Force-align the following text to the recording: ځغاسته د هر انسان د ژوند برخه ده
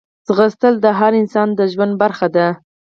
ځغاسته 0.27 0.67
د 0.83 0.85
هر 0.99 1.11
انسان 1.21 1.47
د 1.57 1.59
ژوند 1.73 1.93
برخه 2.01 2.27
ده 2.35 2.47